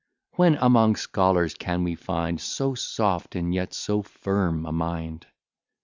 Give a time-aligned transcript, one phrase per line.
[0.31, 5.27] When, among scholars, can we find So soft and yet so firm a mind?